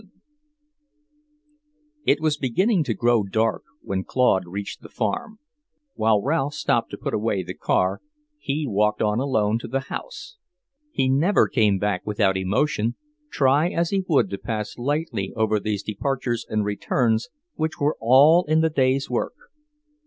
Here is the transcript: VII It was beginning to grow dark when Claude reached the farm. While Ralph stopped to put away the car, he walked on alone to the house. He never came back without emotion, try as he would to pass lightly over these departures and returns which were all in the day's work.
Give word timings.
VII 0.01 0.09
It 2.07 2.19
was 2.19 2.35
beginning 2.35 2.83
to 2.85 2.95
grow 2.95 3.21
dark 3.21 3.61
when 3.83 4.03
Claude 4.03 4.47
reached 4.47 4.81
the 4.81 4.89
farm. 4.89 5.37
While 5.93 6.23
Ralph 6.23 6.55
stopped 6.55 6.89
to 6.89 6.97
put 6.97 7.13
away 7.13 7.43
the 7.43 7.53
car, 7.53 8.01
he 8.39 8.65
walked 8.67 9.03
on 9.03 9.19
alone 9.19 9.59
to 9.59 9.67
the 9.67 9.81
house. 9.93 10.37
He 10.89 11.07
never 11.07 11.47
came 11.47 11.77
back 11.77 12.01
without 12.03 12.35
emotion, 12.35 12.95
try 13.29 13.69
as 13.69 13.91
he 13.91 14.03
would 14.09 14.31
to 14.31 14.39
pass 14.39 14.75
lightly 14.75 15.33
over 15.35 15.59
these 15.59 15.83
departures 15.83 16.47
and 16.49 16.65
returns 16.65 17.29
which 17.53 17.79
were 17.79 17.95
all 17.99 18.43
in 18.45 18.61
the 18.61 18.71
day's 18.71 19.07
work. 19.07 19.33